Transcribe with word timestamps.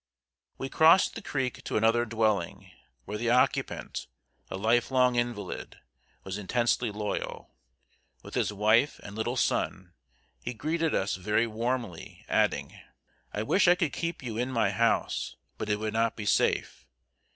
]We 0.57 0.67
crossed 0.67 1.13
the 1.13 1.21
creek 1.21 1.63
to 1.65 1.77
another 1.77 2.05
dwelling, 2.05 2.71
where 3.05 3.19
the 3.19 3.29
occupant, 3.29 4.07
a 4.49 4.57
life 4.57 4.89
long 4.89 5.13
invalid, 5.15 5.77
was 6.23 6.39
intensely 6.39 6.89
loyal. 6.89 7.51
With 8.23 8.33
his 8.33 8.51
wife 8.51 8.99
and 9.03 9.15
little 9.15 9.37
son, 9.37 9.93
he 10.41 10.55
greeted 10.55 10.95
us 10.95 11.17
very 11.17 11.45
warmly, 11.45 12.25
adding: 12.27 12.79
"I 13.31 13.43
wish 13.43 13.67
I 13.67 13.75
could 13.75 13.93
keep 13.93 14.23
you 14.23 14.37
in 14.37 14.49
my 14.51 14.71
house; 14.71 15.35
but 15.59 15.69
it 15.69 15.77
would 15.79 15.93
not 15.93 16.15
be 16.15 16.25
safe. 16.25 16.87